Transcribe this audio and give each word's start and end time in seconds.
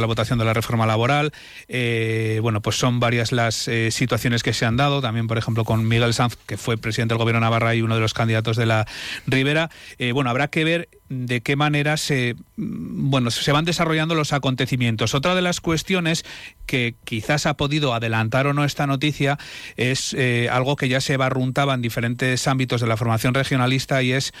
la 0.00 0.06
votación 0.06 0.38
de 0.38 0.44
la 0.44 0.54
reforma 0.54 0.86
laboral. 0.86 1.32
Eh, 1.68 2.38
bueno, 2.42 2.60
pues 2.60 2.76
son 2.76 3.00
varias 3.00 3.32
las 3.32 3.68
eh, 3.68 3.90
situaciones 3.90 4.42
que 4.42 4.52
se 4.52 4.64
han 4.64 4.76
dado, 4.76 5.00
también, 5.00 5.26
por 5.26 5.38
ejemplo, 5.38 5.64
con 5.64 5.86
Miguel 5.86 6.14
Sanz, 6.14 6.36
que 6.46 6.56
fue 6.56 6.76
presidente 6.76 7.14
del 7.14 7.18
Gobierno 7.18 7.40
de 7.40 7.46
Navarra 7.46 7.74
y 7.74 7.82
uno 7.82 7.94
de 7.94 8.00
los 8.00 8.14
candidatos 8.14 8.56
de 8.56 8.66
la 8.66 8.86
Ribera. 9.26 9.70
Eh, 9.98 10.12
bueno, 10.12 10.30
habrá 10.30 10.48
que 10.48 10.64
ver 10.64 10.88
de 11.08 11.40
qué 11.40 11.56
manera 11.56 11.96
se 11.96 12.34
mm, 12.56 13.10
bueno 13.10 13.30
se 13.30 13.52
van 13.52 13.64
desarrollando 13.64 14.14
los 14.14 14.32
acontecimientos. 14.32 15.14
Otra 15.14 15.34
de 15.34 15.42
las 15.42 15.60
cuestiones 15.60 16.24
que 16.66 16.94
quizás 17.04 17.46
ha 17.46 17.54
podido 17.56 17.94
adelantar 17.94 18.46
o 18.46 18.54
no 18.54 18.64
esta 18.64 18.86
noticia 18.86 19.38
es 19.76 20.16
algo 20.50 20.76
que 20.76 20.88
ya 20.88 21.00
se 21.00 21.16
barruntaba 21.16 21.74
en 21.74 21.82
diferentes 21.82 22.46
ámbitos 22.46 22.80
de 22.80 22.86
la 22.86 22.96
formación 22.96 23.34
regionalista 23.34 24.02
y 24.02 24.12
es 24.12 24.32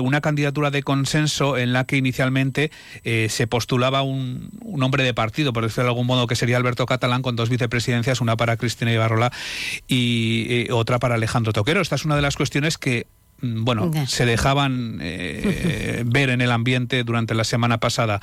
una 0.00 0.20
candidatura 0.20 0.70
de 0.70 0.82
consenso 0.82 1.58
en 1.58 1.72
la 1.72 1.84
que 1.84 1.96
inicialmente 1.96 2.70
se 3.04 3.46
postulaba 3.46 4.02
un, 4.02 4.50
un 4.62 4.82
hombre 4.82 5.04
de 5.04 5.14
partido, 5.14 5.52
por 5.52 5.64
decirlo 5.64 5.84
de 5.84 5.88
algún 5.90 6.06
modo, 6.06 6.26
que 6.26 6.36
sería 6.36 6.56
Alberto 6.56 6.86
Catalán, 6.86 7.22
con 7.22 7.36
dos 7.36 7.48
vicepresidencias, 7.48 8.20
una 8.20 8.36
para 8.36 8.56
Cristina 8.56 8.92
Ibarrola 8.92 9.32
y 9.86 10.46
eh, 10.48 10.68
otra 10.72 10.98
para 10.98 11.16
Alejandro 11.16 11.52
Toquero. 11.52 11.80
Esta 11.80 11.96
es 11.96 12.04
una 12.04 12.16
de 12.16 12.22
las 12.22 12.36
cuestiones 12.36 12.78
que 12.78 13.06
mm, 13.40 13.64
bueno, 13.64 13.90
se 14.06 14.26
dejaban 14.26 14.98
eh, 15.00 16.02
ver 16.06 16.30
en 16.30 16.40
el 16.40 16.50
ambiente 16.50 17.04
durante 17.04 17.34
la 17.34 17.44
semana 17.44 17.78
pasada. 17.78 18.20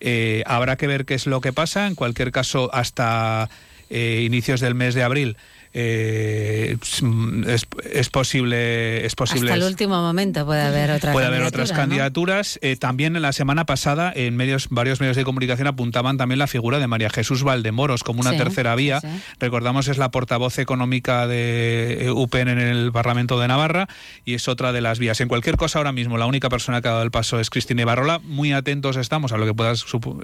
Eh, 0.00 0.42
habrá 0.46 0.76
que 0.76 0.86
ver 0.86 1.04
qué 1.04 1.14
es 1.14 1.26
lo 1.26 1.40
que 1.40 1.52
pasa. 1.52 1.86
En 1.86 1.94
cualquier 1.94 2.32
caso, 2.32 2.70
hasta 2.72 3.48
inicios 3.88 4.60
del 4.60 4.74
mes 4.74 4.94
de 4.94 5.04
abril 5.04 5.36
eh, 5.78 6.78
es, 6.80 8.08
posible 8.08 9.04
es 9.04 9.14
posible 9.14 9.50
hasta 9.50 9.54
el 9.62 9.70
último 9.70 10.00
momento 10.00 10.46
puede 10.46 10.62
haber 10.62 10.90
otra 10.90 11.12
puede 11.12 11.26
haber 11.26 11.42
otras 11.42 11.70
candidaturas. 11.70 12.58
Eh, 12.62 12.76
también 12.76 13.14
en 13.14 13.20
la 13.20 13.34
semana 13.34 13.66
pasada 13.66 14.10
en 14.16 14.36
medios 14.36 14.68
varios 14.70 15.00
medios 15.00 15.18
de 15.18 15.24
comunicación 15.24 15.66
apuntaban 15.66 16.16
también 16.16 16.38
la 16.38 16.46
figura 16.46 16.78
de 16.78 16.86
María 16.86 17.10
Jesús 17.10 17.42
Valdemoros 17.42 18.04
como 18.04 18.22
una 18.22 18.34
tercera 18.38 18.74
vía. 18.74 19.02
recordamos 19.38 19.88
es 19.88 19.98
la 19.98 20.10
portavoz 20.10 20.58
económica 20.58 21.26
de 21.26 22.10
UPN 22.10 22.48
en 22.48 22.58
el 22.58 22.90
Parlamento 22.90 23.38
de 23.38 23.46
Navarra 23.46 23.86
y 24.24 24.32
es 24.32 24.48
otra 24.48 24.72
de 24.72 24.80
las 24.80 24.98
vías. 24.98 25.20
En 25.20 25.28
cualquier 25.28 25.58
cosa 25.58 25.78
ahora 25.78 25.92
mismo 25.92 26.16
la 26.16 26.24
única 26.24 26.48
persona 26.48 26.80
que 26.80 26.88
ha 26.88 26.92
dado 26.92 27.02
el 27.02 27.10
paso 27.10 27.38
es 27.38 27.50
Cristina 27.50 27.82
Ibarrola. 27.82 28.18
Muy 28.20 28.54
atentos 28.54 28.96
estamos 28.96 29.32
a 29.32 29.36
lo 29.36 29.44
que 29.44 29.52
pueda 29.52 29.74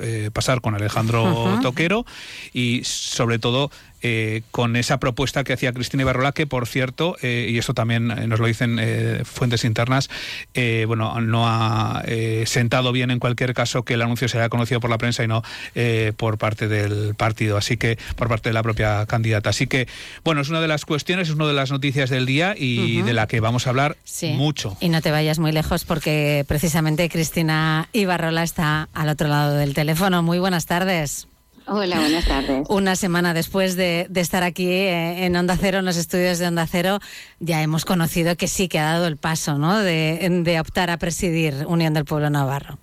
eh, 0.01 0.31
pasar 0.33 0.63
con 0.63 0.75
Alejandro 0.75 1.59
Toquero 1.61 2.07
y 2.55 2.81
sobre 2.85 3.39
todo 3.39 3.71
eh, 4.03 4.43
con 4.51 4.77
esa 4.77 4.99
propuesta 4.99 5.45
que 5.45 5.53
hacía 5.53 5.73
Cristina 5.73 6.03
Ibarrola, 6.03 6.33
que 6.33 6.47
por 6.47 6.67
cierto, 6.67 7.17
eh, 7.23 7.49
y 7.49 7.59
eso 7.59 7.73
también 7.73 8.11
eh, 8.11 8.27
nos 8.27 8.41
lo 8.41 8.47
dicen 8.47 8.81
fuentes 9.25 9.65
internas, 9.65 10.09
bueno, 10.87 11.21
no 11.21 11.49
ha 11.49 12.03
sentado 12.45 12.93
bien 12.93 13.11
en 13.11 13.19
cualquier 13.19 13.55
caso 13.55 13.85
que 13.85 13.95
el 13.95 14.03
anuncio 14.03 14.29
se 14.29 14.39
haya 14.39 14.49
conocido 14.49 14.81
por 14.81 14.91
la 14.91 14.99
prensa 14.99 15.25
y 15.25 15.29
no 15.29 15.43
por 16.17 16.39
parte 16.39 16.69
del 16.69 17.15
partido, 17.15 17.57
así 17.57 17.77
que 17.77 17.99
por 18.17 18.29
parte 18.29 18.49
de 18.49 18.55
la 18.55 18.63
propia 18.63 19.07
candidata. 19.07 19.51
Así 19.51 19.67
que, 19.67 19.89
bueno, 20.25 20.41
es 20.41 20.49
una 20.49 20.61
de 20.61 20.69
las 20.69 20.85
cuestiones, 20.85 21.29
es 21.29 21.35
una 21.35 21.47
de 21.47 21.53
las 21.53 21.71
noticias 21.71 22.11
del 22.11 22.27
día 22.27 22.55
y 22.57 23.03
de 23.03 23.13
la 23.13 23.27
que 23.27 23.41
vamos 23.41 23.67
a 23.67 23.71
hablar 23.71 23.97
mucho. 24.35 24.77
Y 24.81 24.89
no 24.89 25.01
te 25.01 25.11
vayas 25.11 25.39
muy 25.39 25.53
lejos 25.53 25.85
porque 25.85 26.45
precisamente 26.49 27.09
Cristina 27.09 27.89
Ibarrola 27.93 28.43
está 28.43 28.89
al 28.93 29.09
otro 29.09 29.29
lado 29.29 29.57
del 29.57 29.75
teléfono. 29.75 30.23
Muy 30.23 30.39
buenas 30.39 30.67
tardes. 30.67 31.29
Hola, 31.67 32.01
buenas 32.01 32.25
tardes. 32.25 32.67
Una 32.69 32.97
semana 32.97 33.35
después 33.35 33.77
de, 33.77 34.09
estar 34.15 34.43
aquí 34.43 34.69
eh, 34.69 35.25
en 35.25 35.37
Onda 35.37 35.57
Cero, 35.57 35.79
en 35.79 35.85
los 35.85 35.97
estudios 35.97 36.39
de 36.39 36.49
Onda 36.49 36.67
Cero, 36.67 36.99
ya 37.41 37.63
hemos 37.63 37.85
conocido 37.85 38.37
que 38.37 38.49
sí 38.49 38.69
que 38.69 38.79
ha 38.79 38.85
dado 38.85 39.07
el 39.07 39.17
paso 39.17 39.59
¿no? 39.59 39.79
de, 39.79 40.29
de 40.45 40.61
optar 40.61 40.91
a 40.91 40.99
presidir 40.99 41.65
Unión 41.67 41.95
del 41.95 42.05
Pueblo 42.05 42.31
Navarro. 42.31 42.79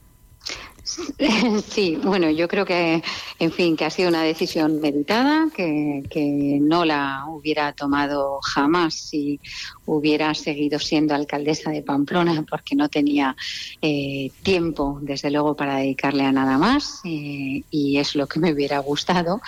Sí, 1.70 1.98
bueno, 2.02 2.30
yo 2.30 2.48
creo 2.48 2.66
que, 2.66 3.04
en 3.40 3.52
fin, 3.52 3.76
que 3.76 3.86
ha 3.86 3.90
sido 3.90 4.10
una 4.10 4.24
decisión 4.24 4.80
meditada, 4.80 5.48
que, 5.56 6.60
no 6.62 6.86
la 6.86 7.26
hubiera 7.28 7.74
tomado 7.74 8.40
jamás 8.42 8.94
si 8.94 9.40
hubiera 9.86 10.34
seguido 10.34 10.80
siendo 10.80 11.16
alcaldesa 11.16 11.72
de 11.72 11.82
Pamplona, 11.82 12.46
porque 12.50 12.76
no 12.76 12.90
tenía 12.90 13.36
eh, 13.82 14.32
tiempo, 14.44 15.00
desde 15.02 15.32
luego, 15.32 15.56
para 15.56 15.78
dedicarle 15.78 16.24
a 16.24 16.32
nada 16.32 16.58
más, 16.58 17.00
eh, 17.06 17.64
y 17.70 17.98
es 17.98 18.16
lo 18.16 18.28
que 18.28 18.40
me 18.40 18.54
hubiera 18.54 18.80
gustado. 18.80 19.42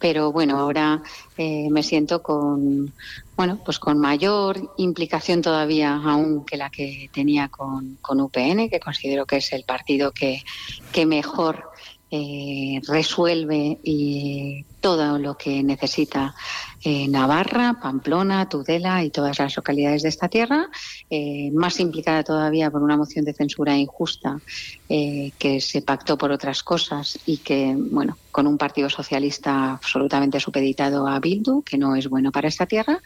Pero 0.00 0.32
bueno, 0.32 0.58
ahora 0.58 1.02
eh, 1.36 1.68
me 1.70 1.82
siento 1.82 2.22
con, 2.22 2.92
bueno, 3.36 3.60
pues 3.64 3.78
con 3.78 3.98
mayor 3.98 4.72
implicación 4.78 5.42
todavía 5.42 5.94
aún 5.94 6.44
que 6.44 6.56
la 6.56 6.70
que 6.70 7.10
tenía 7.12 7.48
con, 7.48 7.98
con 8.00 8.20
UPN, 8.20 8.68
que 8.68 8.80
considero 8.80 9.26
que 9.26 9.36
es 9.36 9.52
el 9.52 9.64
partido 9.64 10.10
que, 10.12 10.42
que 10.90 11.06
mejor 11.06 11.69
eh, 12.12 12.80
resuelve 12.88 13.78
y 13.84 14.64
todo 14.80 15.16
lo 15.16 15.36
que 15.36 15.62
necesita 15.62 16.34
eh, 16.82 17.06
Navarra, 17.06 17.78
Pamplona, 17.80 18.48
Tudela 18.48 19.04
y 19.04 19.10
todas 19.10 19.38
las 19.38 19.54
localidades 19.54 20.02
de 20.02 20.08
esta 20.08 20.28
tierra, 20.28 20.68
eh, 21.08 21.52
más 21.52 21.78
implicada 21.78 22.24
todavía 22.24 22.68
por 22.68 22.82
una 22.82 22.96
moción 22.96 23.24
de 23.24 23.32
censura 23.32 23.76
injusta 23.76 24.40
que 24.88 25.60
se 25.60 25.82
pactó 25.82 26.18
por 26.18 26.32
otras 26.32 26.64
cosas 26.64 27.16
y 27.26 27.36
que, 27.36 27.76
bueno, 27.78 28.18
con 28.32 28.48
un 28.48 28.58
partido 28.58 28.90
socialista 28.90 29.74
absolutamente 29.74 30.40
supeditado 30.40 31.06
a 31.06 31.20
Bildu, 31.20 31.62
que 31.62 31.78
no 31.78 31.94
es 31.94 32.08
bueno 32.08 32.32
para 32.32 32.48
esta 32.48 32.66
tierra, 32.66 32.98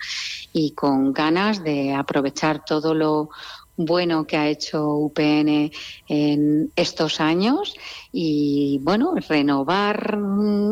y 0.54 0.70
con 0.70 1.12
ganas 1.12 1.62
de 1.62 1.92
aprovechar 1.92 2.64
todo 2.64 2.94
lo 2.94 3.28
bueno 3.76 4.26
que 4.26 4.36
ha 4.36 4.48
hecho 4.48 4.88
UPN 4.94 5.70
en 6.08 6.72
estos 6.76 7.20
años 7.20 7.74
y 8.16 8.78
bueno, 8.84 9.12
renovar 9.28 10.16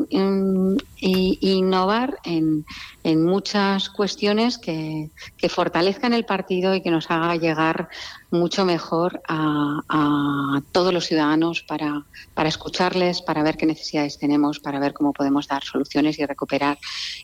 e 0.08 1.38
innovar 1.41 2.19
en, 2.22 2.64
en 3.03 3.25
muchas 3.25 3.88
cuestiones 3.88 4.58
que, 4.58 5.10
que, 5.36 5.48
fortalezcan 5.48 6.12
el 6.12 6.25
partido 6.25 6.72
y 6.76 6.82
que 6.82 6.92
nos 6.92 7.10
haga 7.10 7.34
llegar 7.34 7.88
mucho 8.31 8.64
mejor 8.64 9.20
a, 9.28 9.81
a 9.88 10.62
todos 10.70 10.94
los 10.94 11.06
ciudadanos 11.06 11.62
para, 11.62 12.04
para, 12.34 12.48
escucharles, 12.48 13.20
para 13.22 13.42
ver 13.42 13.56
qué 13.56 13.66
necesidades 13.66 14.19
tenemos, 14.19 14.60
para 14.60 14.78
ver 14.78 14.92
cómo 14.92 15.12
podemos 15.12 15.48
dar 15.48 15.64
soluciones 15.64 16.20
y 16.20 16.25
recuperar 16.25 16.78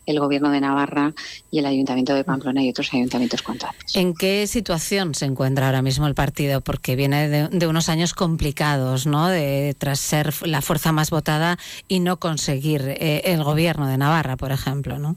el 0.05 0.19
gobierno 0.19 0.51
de 0.51 0.59
Navarra 0.59 1.13
y 1.49 1.59
el 1.59 1.65
ayuntamiento 1.65 2.13
de 2.13 2.25
Pamplona 2.25 2.61
y 2.61 2.69
otros 2.69 2.93
ayuntamientos 2.93 3.41
cuanto 3.41 3.67
¿En 3.95 4.13
qué 4.13 4.45
situación 4.47 5.15
se 5.15 5.25
encuentra 5.25 5.67
ahora 5.67 5.81
mismo 5.81 6.07
el 6.07 6.13
partido? 6.13 6.59
Porque 6.59 6.97
viene 6.97 7.29
de, 7.29 7.47
de 7.47 7.67
unos 7.67 7.87
años 7.87 8.13
complicados, 8.13 9.07
¿no? 9.07 9.29
De, 9.29 9.75
tras 9.77 10.08
ser 10.09 10.33
la 10.47 10.61
fuerza 10.61 10.91
más 10.91 11.09
votada 11.11 11.57
y 11.87 11.99
no 11.99 12.17
conseguir 12.17 12.81
eh, 12.81 13.21
el 13.25 13.43
gobierno 13.43 13.87
de 13.87 13.97
Navarra, 13.97 14.35
por 14.37 14.51
ejemplo, 14.51 14.97
¿no? 14.97 15.15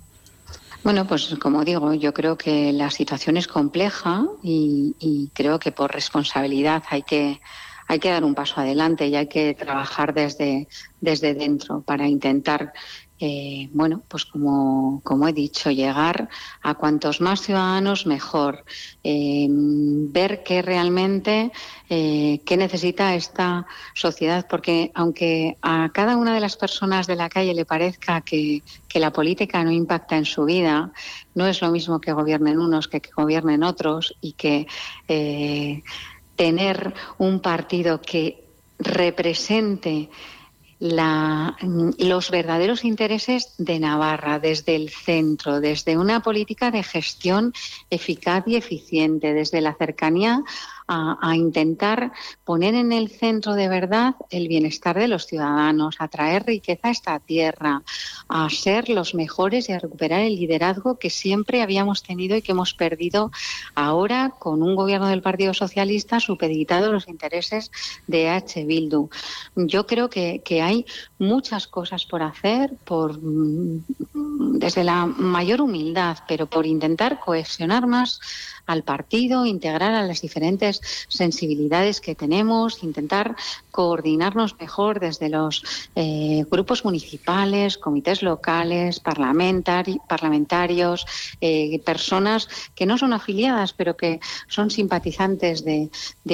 Bueno, 0.85 1.07
pues 1.07 1.35
como 1.41 1.65
digo, 1.65 1.95
yo 1.95 2.13
creo 2.13 2.37
que 2.37 2.73
la 2.73 2.91
situación 2.91 3.37
es 3.37 3.47
compleja 3.47 4.27
y, 4.43 4.97
y, 4.99 5.31
creo 5.33 5.59
que 5.59 5.71
por 5.71 5.93
responsabilidad 5.93 6.83
hay 6.91 7.03
que 7.03 7.41
hay 7.89 7.99
que 7.99 8.11
dar 8.11 8.25
un 8.25 8.35
paso 8.35 8.61
adelante 8.61 9.07
y 9.07 9.15
hay 9.17 9.29
que 9.29 9.55
trabajar 9.55 10.13
desde 10.13 10.67
desde 11.01 11.35
dentro 11.35 11.83
para 11.83 12.09
intentar 12.09 12.73
eh, 13.25 13.69
bueno, 13.73 14.03
pues 14.09 14.25
como, 14.25 15.01
como, 15.05 15.29
he 15.29 15.33
dicho, 15.33 15.71
llegar 15.71 16.29
a 16.61 16.75
cuantos 16.75 17.21
más 17.21 17.41
ciudadanos 17.41 18.05
mejor, 18.05 18.65
eh, 19.05 19.47
ver 19.49 20.43
qué 20.43 20.61
realmente 20.61 21.53
eh, 21.89 22.41
qué 22.45 22.57
necesita 22.57 23.15
esta 23.15 23.65
sociedad, 23.95 24.49
porque 24.51 24.91
aunque 24.97 25.57
a 25.63 25.91
cada 25.95 26.17
una 26.17 26.35
de 26.35 26.41
las 26.41 26.57
personas 26.57 27.07
de 27.07 27.15
la 27.15 27.29
calle 27.29 27.55
le 27.55 27.65
parezca 27.65 28.23
que, 28.23 28.65
que 28.89 28.99
la 28.99 29.13
política 29.13 29.63
no 29.63 29.71
impacta 29.71 30.17
en 30.17 30.25
su 30.25 30.45
vida, 30.45 30.91
no 31.37 31.47
es 31.47 31.63
lo 31.63 31.71
mismo 31.71 32.01
que 32.01 32.13
gobiernen 32.13 32.59
unos 32.59 32.89
que 32.89 33.01
que 33.01 33.11
gobiernen 33.17 33.63
otros 33.63 34.17
y 34.21 34.33
que 34.33 34.67
tener 36.35 36.93
un 37.19 37.39
partido 37.39 38.01
que 38.01 38.49
represente 38.81 40.11
la, 40.83 41.57
los 41.99 42.33
verdaderos 42.33 42.85
intereses 42.85 43.55
de 43.57 43.79
Navarra 43.79 44.41
desde 44.41 44.75
el 44.75 44.91
centro, 44.91 45.61
desde 45.61 45.97
una 45.97 46.25
política 46.25 46.73
de 46.73 46.83
gestión 46.83 47.55
eficaz 47.89 48.43
y 48.49 48.57
eficiente, 48.57 49.33
desde 49.33 49.61
la 49.61 49.75
cercanía 49.75 50.43
a, 50.89 51.37
intentar 51.37 52.13
poner 52.45 52.75
en 52.75 52.93
el 52.93 53.09
centro 53.09 53.55
de 53.55 53.69
verdad 53.69 54.15
el 54.31 54.49
bienestar 54.49 54.99
de 54.99 55.09
los 55.09 55.27
ciudadanos, 55.27 55.97
a 55.99 56.09
traer 56.09 56.45
riqueza 56.45 56.89
a 56.89 56.91
esta 56.91 57.19
tierra, 57.21 57.83
a 58.29 58.49
ser 58.51 58.89
los 58.89 59.15
mejores 59.15 59.69
y 59.69 59.73
a 59.73 59.79
recuperar 59.79 60.21
el 60.21 60.37
liderazgo 60.37 60.99
que 60.99 61.11
siempre 61.11 61.63
habíamos 61.63 62.03
tenido 62.03 62.37
y 62.37 62.43
que 62.43 62.53
hemos 62.53 62.75
perdido 62.75 63.31
ahora 63.75 64.35
con 64.39 64.63
un 64.63 64.75
gobierno 64.75 65.09
del 65.09 65.23
Partido 65.23 65.55
Socialista 65.55 66.21
supeditado 66.21 66.87
a 66.87 66.93
los 66.93 67.09
intereses 67.09 67.71
de 68.07 68.29
H. 68.29 68.65
Bildu. 68.65 69.09
Yo 69.57 69.87
creo 69.87 70.11
que, 70.11 70.43
que 70.45 70.63
hay 70.63 70.87
muchas 71.19 71.67
cosas 71.67 72.05
por 72.05 72.23
hacer, 72.23 72.75
por 72.85 73.19
desde 74.63 74.85
la 74.85 75.07
mayor 75.07 75.61
humildad, 75.61 76.19
pero 76.29 76.47
por 76.47 76.67
intentar 76.67 77.21
cohesionar 77.21 77.87
más 77.87 78.21
al 78.73 78.83
partido, 78.83 79.47
integrar 79.47 79.95
a 79.95 80.03
las 80.03 80.21
diferentes 80.21 80.81
sensibilidades 81.09 82.01
que 82.01 82.15
tenemos, 82.15 82.83
intentar 82.83 83.37
coordinarnos 83.71 84.59
mejor 84.59 85.01
desde 85.01 85.29
los 85.29 85.63
eh, 85.95 86.45
grupos 86.51 86.85
municipales, 86.85 87.79
comités 87.79 88.23
locales, 88.23 89.01
parlamentarios, 89.01 91.07
eh, 91.41 91.81
personas 91.85 92.49
que 92.75 92.87
no 92.87 92.99
son 92.99 93.13
afiliadas, 93.13 93.73
pero 93.73 93.97
que 93.97 94.21
son 94.49 94.71
simpatizantes 94.71 95.65
de, 95.65 95.91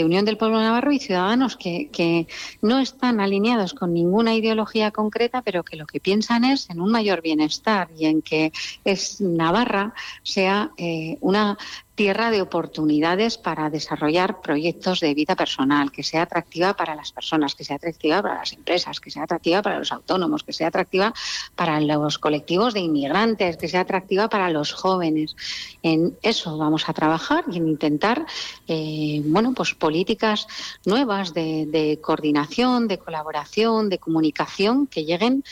Unión 0.09 0.25
del 0.25 0.39
Pueblo 0.39 0.61
Navarro 0.61 0.93
y 0.93 1.01
ciudadanos 1.01 1.57
que, 1.57 1.91
que 1.91 2.29
no 2.63 2.79
están 2.79 3.21
alineados 3.21 3.75
con 3.75 3.93
ninguna 3.93 4.35
ideología 4.35 4.91
concreta, 4.91 5.43
pero 5.43 5.65
que 5.65 5.77
lo 5.77 5.87
que 5.87 6.01
piensan 6.01 6.45
es 6.45 6.71
en 6.71 6.81
un 6.81 6.93
mayor 6.93 7.21
bienestar 7.21 7.91
y 7.99 8.07
en 8.07 8.23
que 8.23 8.53
es 8.85 9.21
Navarra 9.21 9.93
sea 10.23 10.71
eh, 10.77 11.19
una 11.21 11.59
tierra 11.99 12.31
de 12.31 12.41
oportunidades 12.41 13.39
para 13.39 13.71
desarrollar 13.71 14.41
proyectos 14.41 15.01
de 15.01 15.15
vida 15.15 15.35
personal, 15.35 15.91
que 15.91 16.05
sea 16.05 16.23
atractiva 16.23 16.73
para 16.75 16.95
las 16.95 17.11
personas, 17.11 17.57
que 17.57 17.65
sea 17.65 17.75
atractiva 17.75 18.23
para 18.23 18.37
las 18.37 18.53
empresas, 18.53 19.01
que 19.01 19.11
sea 19.11 19.25
atractiva 19.25 19.63
para 19.63 19.81
los 19.81 19.91
autónomos, 19.91 20.45
que 20.45 20.53
sea 20.53 20.69
atractiva 20.69 21.13
para 21.57 21.81
los 21.81 22.21
colectivos 22.21 22.73
de 22.73 22.81
inmigrantes, 22.81 23.57
que 23.57 23.67
sea 23.67 23.81
atractiva 23.81 24.29
para 24.29 24.49
los 24.49 24.73
jóvenes. 24.73 25.35
En 25.83 26.17
eso 26.23 26.57
vamos 26.57 26.89
a 26.89 26.93
trabajar 26.93 27.43
y 27.51 27.57
en 27.57 27.67
intentar, 27.67 28.25
eh, 28.69 29.21
bueno, 29.25 29.53
pues 29.53 29.75
políticas 29.75 30.47
nuevas 30.87 31.35
de, 31.35 31.67
de 31.67 31.99
coordinación, 32.01 32.87
de 32.87 32.99
colaboración, 32.99 33.89
de 33.89 33.99
comunicación 33.99 34.87
que 34.87 35.05
lleguen 35.05 35.43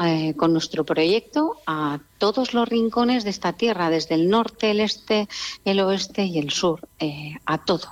eh, 0.00 0.32
con 0.38 0.54
nuestro 0.54 0.84
proyecto 0.84 1.58
a 1.66 2.00
todos 2.16 2.54
los 2.54 2.66
rincones 2.66 3.24
de 3.24 3.30
esta 3.30 3.52
tierra, 3.52 3.90
desde 3.90 4.14
el 4.14 4.30
norte, 4.30 4.70
el 4.70 4.80
este, 4.80 5.28
el 5.66 5.80
oeste 5.80 6.24
y 6.24 6.38
el 6.38 6.50
sur, 6.50 6.88
eh, 6.98 7.34
a 7.44 7.58
todo. 7.58 7.88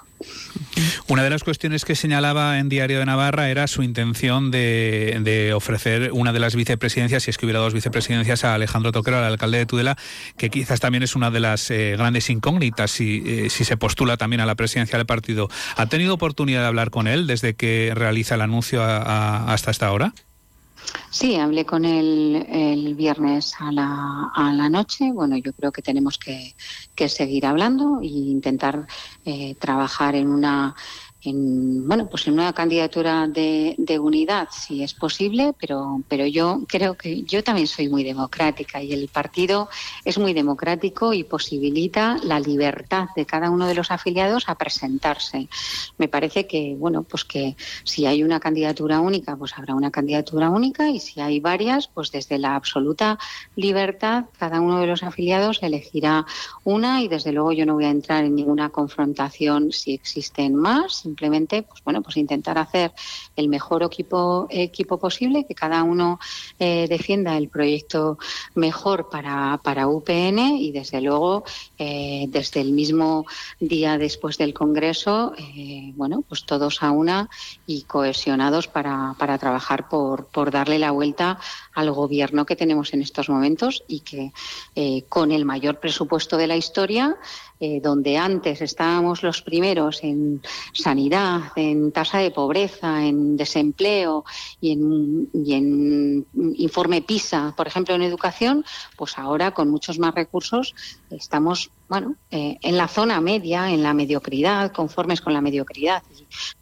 Una 1.08 1.22
de 1.22 1.28
las 1.28 1.44
cuestiones 1.44 1.84
que 1.84 1.94
señalaba 1.94 2.58
en 2.58 2.70
Diario 2.70 3.00
de 3.00 3.04
Navarra 3.04 3.50
era 3.50 3.66
su 3.66 3.82
intención 3.82 4.50
de, 4.50 5.52
ofrecer 5.54 6.10
una 6.12 6.32
de 6.32 6.40
las 6.40 6.56
vicepresidencias, 6.56 7.22
si 7.22 7.30
es 7.30 7.36
que 7.36 7.44
hubiera 7.44 7.60
dos 7.60 7.74
vicepresidencias, 7.74 8.44
a 8.44 8.54
Alejandro 8.54 8.92
Toquero, 8.92 9.18
al 9.18 9.24
alcalde 9.24 9.58
de 9.58 9.66
Tudela, 9.66 9.98
que 10.38 10.48
quizás 10.48 10.80
también 10.80 11.02
es 11.02 11.16
una 11.16 11.30
de 11.30 11.40
las 11.40 11.70
eh, 11.70 11.96
grandes 11.98 12.30
incógnitas 12.30 12.90
si, 12.90 13.50
si 13.50 13.64
se 13.66 13.76
postula 13.76 14.16
también 14.16 14.40
a 14.40 14.46
la 14.46 14.54
presidencia 14.54 14.96
del 14.96 15.06
partido. 15.06 15.48
¿Ha 15.76 15.84
tenido 15.84 16.14
oportunidad 16.14 16.62
de 16.62 16.66
hablar 16.66 16.88
con 16.88 17.08
él 17.08 17.26
desde 17.26 17.54
que 17.54 17.92
realiza 17.94 18.36
el 18.36 18.40
anuncio 18.40 18.82
hasta 18.82 19.70
esta 19.70 19.92
hora? 19.92 20.14
Sí, 21.10 21.34
hablé 21.36 21.66
con 21.66 21.84
él 21.84 22.46
el 22.48 22.94
viernes 22.94 23.54
a 23.58 23.72
la, 23.72 24.30
a 24.34 24.52
la 24.52 24.68
noche. 24.68 25.10
Bueno, 25.12 25.36
yo 25.36 25.52
creo 25.52 25.72
que 25.72 25.82
tenemos 25.82 26.18
que, 26.18 26.54
que 26.94 27.08
seguir 27.08 27.46
hablando 27.46 28.00
e 28.00 28.06
intentar 28.06 28.86
eh, 29.24 29.56
trabajar 29.56 30.14
en 30.14 30.28
una 30.28 30.74
en, 31.22 31.86
bueno, 31.86 32.08
pues 32.08 32.26
en 32.26 32.34
una 32.34 32.52
candidatura 32.52 33.26
de, 33.26 33.74
de, 33.78 33.98
unidad, 33.98 34.48
si 34.50 34.82
es 34.82 34.94
posible, 34.94 35.54
pero, 35.58 36.02
pero 36.08 36.26
yo 36.26 36.62
creo 36.66 36.94
que 36.94 37.22
yo 37.22 37.44
también 37.44 37.66
soy 37.66 37.88
muy 37.88 38.04
democrática 38.04 38.82
y 38.82 38.92
el 38.92 39.08
partido 39.08 39.68
es 40.04 40.18
muy 40.18 40.32
democrático 40.32 41.12
y 41.12 41.24
posibilita 41.24 42.16
la 42.22 42.40
libertad 42.40 43.08
de 43.14 43.26
cada 43.26 43.50
uno 43.50 43.66
de 43.66 43.74
los 43.74 43.90
afiliados 43.90 44.48
a 44.48 44.54
presentarse. 44.54 45.48
Me 45.98 46.08
parece 46.08 46.46
que, 46.46 46.74
bueno, 46.78 47.02
pues 47.02 47.24
que 47.24 47.56
si 47.84 48.06
hay 48.06 48.22
una 48.22 48.40
candidatura 48.40 49.00
única, 49.00 49.36
pues 49.36 49.52
habrá 49.58 49.74
una 49.74 49.90
candidatura 49.90 50.50
única 50.50 50.88
y 50.88 51.00
si 51.00 51.20
hay 51.20 51.40
varias, 51.40 51.88
pues 51.88 52.10
desde 52.10 52.38
la 52.38 52.54
absoluta 52.54 53.18
libertad, 53.56 54.24
cada 54.38 54.60
uno 54.60 54.80
de 54.80 54.86
los 54.86 55.02
afiliados 55.02 55.58
elegirá 55.62 56.24
una 56.64 57.02
y 57.02 57.08
desde 57.08 57.32
luego 57.32 57.52
yo 57.52 57.66
no 57.66 57.74
voy 57.74 57.84
a 57.84 57.90
entrar 57.90 58.24
en 58.24 58.34
ninguna 58.34 58.70
confrontación 58.70 59.72
si 59.72 59.92
existen 59.92 60.54
más 60.54 61.04
simplemente 61.10 61.64
pues 61.64 61.82
bueno 61.82 62.02
pues 62.02 62.16
intentar 62.16 62.56
hacer 62.56 62.92
el 63.34 63.48
mejor 63.48 63.82
equipo 63.82 64.46
equipo 64.48 64.98
posible 64.98 65.44
que 65.44 65.56
cada 65.56 65.82
uno 65.82 66.20
eh, 66.58 66.86
defienda 66.88 67.36
el 67.36 67.48
proyecto 67.48 68.16
mejor 68.54 69.08
para, 69.10 69.60
para 69.64 69.88
UPN 69.88 70.38
y 70.38 70.70
desde 70.70 71.00
luego 71.00 71.42
eh, 71.78 72.26
desde 72.28 72.60
el 72.60 72.72
mismo 72.72 73.26
día 73.58 73.98
después 73.98 74.38
del 74.38 74.54
congreso 74.54 75.32
eh, 75.36 75.92
bueno 75.96 76.22
pues 76.28 76.44
todos 76.44 76.82
a 76.84 76.92
una 76.92 77.28
y 77.66 77.82
cohesionados 77.82 78.68
para, 78.68 79.16
para 79.18 79.36
trabajar 79.36 79.88
por, 79.88 80.26
por 80.26 80.52
darle 80.52 80.78
la 80.78 80.92
vuelta 80.92 81.40
al 81.74 81.90
gobierno 81.90 82.46
que 82.46 82.54
tenemos 82.54 82.94
en 82.94 83.02
estos 83.02 83.28
momentos 83.28 83.82
y 83.88 84.00
que 84.00 84.32
con 85.08 85.32
el 85.32 85.44
mayor 85.44 85.80
presupuesto 85.80 86.36
de 86.36 86.46
la 86.46 86.56
historia 86.56 87.16
donde 87.82 88.16
antes 88.16 88.62
estábamos 88.62 89.22
los 89.22 89.42
primeros 89.42 90.02
en 90.02 90.40
sanidad, 90.72 90.99
en 91.56 91.92
tasa 91.92 92.18
de 92.18 92.30
pobreza, 92.30 93.06
en 93.06 93.36
desempleo 93.36 94.24
y 94.60 94.72
en, 94.72 96.26
informe 96.54 97.02
PISA, 97.02 97.54
por 97.56 97.66
ejemplo, 97.66 97.94
en 97.94 98.02
educación, 98.02 98.64
pues 98.96 99.18
ahora 99.18 99.52
con 99.52 99.70
muchos 99.70 99.98
más 99.98 100.14
recursos 100.14 100.74
estamos 101.10 101.70
bueno, 101.90 102.14
eh, 102.30 102.56
en 102.62 102.76
la 102.76 102.86
zona 102.86 103.20
media, 103.20 103.68
en 103.68 103.82
la 103.82 103.92
mediocridad, 103.92 104.70
conformes 104.70 105.20
con 105.20 105.32
la 105.32 105.40
mediocridad. 105.40 106.04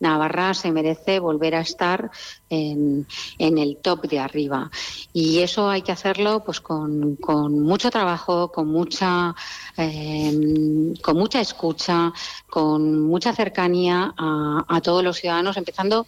Navarra 0.00 0.54
se 0.54 0.72
merece 0.72 1.20
volver 1.20 1.54
a 1.54 1.60
estar 1.60 2.10
en, 2.48 3.06
el 3.38 3.76
top 3.76 4.08
de 4.08 4.20
arriba. 4.20 4.70
Y 5.12 5.40
eso 5.40 5.68
hay 5.68 5.82
que 5.82 5.92
hacerlo 5.92 6.42
pues 6.46 6.62
con, 6.62 7.18
mucho 7.62 7.90
trabajo, 7.90 8.50
con 8.50 8.68
mucha, 8.68 9.34
eh, 9.76 10.94
con 11.02 11.18
mucha 11.18 11.42
escucha, 11.42 12.10
con 12.48 13.02
mucha 13.02 13.34
cercanía 13.34 14.14
a, 14.16 14.80
todos 14.82 15.04
los 15.04 15.18
ciudadanos, 15.18 15.58
empezando 15.58 16.06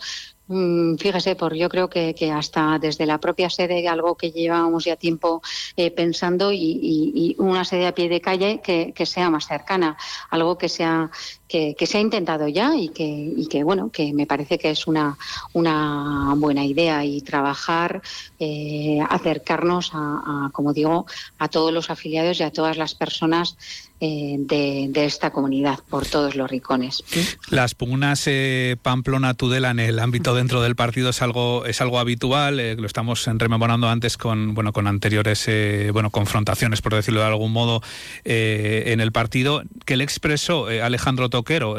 fíjese, 0.98 1.36
por 1.36 1.54
yo 1.54 1.68
creo 1.68 1.88
que, 1.88 2.14
hasta 2.32 2.78
desde 2.78 3.06
la 3.06 3.18
propia 3.18 3.48
sede, 3.48 3.86
algo 3.86 4.16
que 4.16 4.32
llevábamos 4.32 4.84
ya 4.84 4.96
tiempo 4.96 5.42
eh, 5.76 5.90
pensando, 5.90 6.52
y, 6.52 7.36
una 7.38 7.64
sede 7.64 7.86
a 7.86 7.94
pie 7.94 8.08
de 8.08 8.20
calle 8.20 8.60
que, 8.60 9.06
sea 9.06 9.30
más 9.30 9.46
cercana, 9.46 9.96
algo 10.30 10.58
que 10.58 10.68
sea 10.68 11.10
que, 11.50 11.86
se 11.86 11.98
ha 11.98 12.00
intentado 12.00 12.46
ya 12.46 12.76
y 12.76 12.90
que, 12.90 13.04
y 13.04 13.46
que 13.48 13.64
bueno 13.64 13.90
que 13.90 14.12
me 14.12 14.24
parece 14.24 14.56
que 14.56 14.70
es 14.70 14.86
una, 14.86 15.18
una 15.52 16.34
buena 16.36 16.64
idea 16.64 17.04
y 17.04 17.20
trabajar 17.22 18.02
eh, 18.38 19.00
acercarnos 19.08 19.90
a, 19.92 20.50
como 20.52 20.72
digo 20.72 21.06
a 21.38 21.48
todos 21.48 21.72
los 21.72 21.90
afiliados 21.90 22.38
y 22.38 22.44
a 22.44 22.52
todas 22.52 22.76
las 22.76 22.94
personas 22.94 23.56
eh, 24.02 24.36
de, 24.38 25.04
esta 25.04 25.30
comunidad 25.30 25.78
por 25.90 26.06
todos 26.06 26.34
los 26.34 26.50
rincones. 26.50 27.04
Las 27.50 27.74
pugnas 27.74 28.22
eh, 28.26 28.78
Pamplona-Tudela 28.80 29.72
en 29.72 29.78
el 29.78 29.98
ámbito 29.98 30.34
dentro 30.34 30.62
del 30.62 30.74
partido 30.74 31.10
es 31.10 31.20
algo 31.20 31.66
es 31.66 31.82
algo 31.82 31.98
habitual, 31.98 32.60
eh, 32.60 32.76
lo 32.76 32.86
estamos 32.86 33.26
rememorando 33.26 33.90
antes 33.90 34.16
con 34.16 34.54
bueno 34.54 34.72
con 34.72 34.86
anteriores 34.86 35.46
bueno 35.92 36.08
confrontaciones 36.08 36.80
por 36.80 36.94
decirlo 36.94 37.20
de 37.20 37.26
algún 37.26 37.52
modo 37.52 37.82
en 38.24 39.00
el 39.00 39.12
partido 39.12 39.64
que 39.84 39.98
le 39.98 40.04
expresó 40.04 40.66
Alejandro 40.66 41.28
Toquero. 41.40 41.76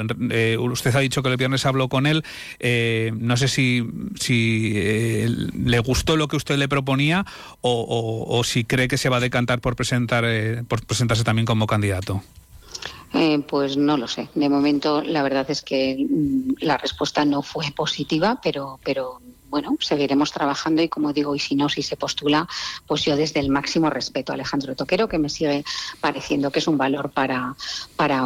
usted 0.59 0.95
ha 0.95 0.99
dicho 0.99 1.21
que 1.21 1.29
el 1.29 1.37
viernes 1.37 1.65
habló 1.65 1.87
con 1.89 2.07
él, 2.07 2.23
no 3.19 3.37
sé 3.37 3.47
si 3.47 3.87
si 4.19 5.25
le 5.63 5.79
gustó 5.79 6.17
lo 6.17 6.27
que 6.27 6.35
usted 6.35 6.57
le 6.57 6.67
proponía 6.67 7.25
o, 7.61 8.41
si 8.43 8.63
cree 8.63 8.87
que 8.87 8.97
se 8.97 9.09
va 9.09 9.17
a 9.17 9.19
decantar 9.19 9.59
por 9.59 9.75
presentar 9.75 10.25
por 10.67 10.85
presentarse 10.85 11.23
también 11.23 11.45
como 11.45 11.67
candidato. 11.67 12.23
Eh, 13.13 13.39
pues 13.45 13.75
no 13.75 13.97
lo 13.97 14.07
sé. 14.07 14.29
De 14.35 14.47
momento, 14.47 15.01
la 15.01 15.21
verdad 15.21 15.45
es 15.49 15.61
que 15.61 16.07
mm, 16.09 16.53
la 16.61 16.77
respuesta 16.77 17.25
no 17.25 17.41
fue 17.41 17.65
positiva, 17.75 18.39
pero, 18.41 18.79
pero 18.83 19.19
bueno, 19.51 19.75
seguiremos 19.81 20.31
trabajando 20.31 20.81
y 20.81 20.87
como 20.87 21.11
digo, 21.11 21.35
y 21.35 21.39
si 21.39 21.55
no, 21.55 21.67
si 21.67 21.83
se 21.83 21.97
postula, 21.97 22.47
pues 22.87 23.03
yo 23.03 23.17
desde 23.17 23.41
el 23.41 23.49
máximo 23.49 23.89
respeto 23.89 24.31
a 24.31 24.35
Alejandro 24.35 24.75
Toquero, 24.75 25.09
que 25.09 25.19
me 25.19 25.29
sigue 25.29 25.65
pareciendo 25.99 26.51
que 26.51 26.59
es 26.59 26.67
un 26.67 26.77
valor 26.77 27.11
para, 27.11 27.55
para, 27.97 28.23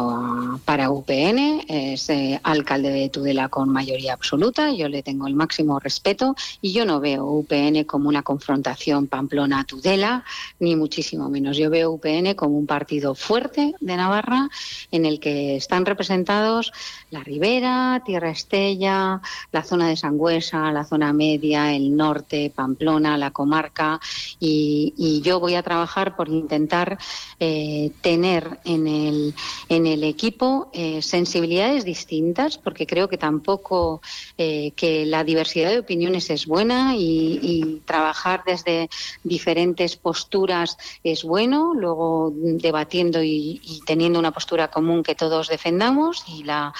para 0.64 0.90
UPN, 0.90 1.64
es 1.68 2.08
eh, 2.10 2.40
alcalde 2.44 2.90
de 2.90 3.08
Tudela 3.08 3.48
con 3.48 3.68
mayoría 3.68 4.12
absoluta, 4.12 4.70
yo 4.72 4.88
le 4.88 5.02
tengo 5.02 5.26
el 5.26 5.34
máximo 5.34 5.80
respeto 5.80 6.36
y 6.62 6.72
yo 6.72 6.84
no 6.84 7.00
veo 7.00 7.24
UPN 7.24 7.84
como 7.84 8.08
una 8.08 8.22
confrontación 8.22 9.08
Pamplona-Tudela, 9.08 10.24
ni 10.60 10.76
muchísimo 10.76 11.28
menos. 11.28 11.56
Yo 11.56 11.70
veo 11.70 11.90
UPN 11.90 12.34
como 12.34 12.56
un 12.56 12.66
partido 12.66 13.16
fuerte 13.16 13.74
de 13.80 13.96
Navarra 13.96 14.48
en 14.92 15.06
el 15.06 15.18
que 15.18 15.56
están 15.56 15.84
representados 15.84 16.72
la 17.10 17.22
Ribera, 17.22 18.02
Tierra 18.04 18.30
Estella, 18.30 19.20
la 19.52 19.62
zona 19.62 19.88
de 19.88 19.96
Sangüesa, 19.96 20.72
la 20.72 20.84
zona 20.84 21.12
Media, 21.16 21.74
el 21.74 21.96
norte, 21.96 22.52
Pamplona, 22.54 23.16
la 23.18 23.30
comarca, 23.30 24.00
y, 24.38 25.22
yo 25.24 25.40
voy 25.40 25.54
a 25.54 25.62
trabajar 25.62 26.14
por 26.14 26.28
intentar 26.28 26.98
eh, 27.40 27.90
tener 28.02 28.60
en 28.64 28.86
el, 28.86 29.34
en 29.68 29.86
el 29.86 30.04
equipo 30.04 30.70
eh, 30.72 31.00
sensibilidades 31.02 31.84
distintas, 31.84 32.58
porque 32.58 32.86
creo 32.86 33.08
que 33.08 33.18
tampoco 33.18 34.02
eh, 34.36 34.72
que 34.76 35.06
la 35.06 35.24
diversidad 35.24 35.70
de 35.70 35.78
opiniones 35.78 36.30
es 36.30 36.46
buena 36.46 36.94
y, 36.96 37.82
trabajar 37.86 38.42
desde 38.46 38.88
diferentes 39.22 39.96
posturas 39.96 40.76
es 41.02 41.24
bueno, 41.24 41.72
luego 41.74 42.32
debatiendo 42.34 43.22
y, 43.22 43.60
y 43.62 43.80
teniendo 43.86 44.18
una 44.18 44.32
postura 44.32 44.68
común 44.68 45.02
que 45.02 45.14
todos 45.14 45.48
defendamos 45.48 46.24
y 46.28 46.44
la, 46.44 46.72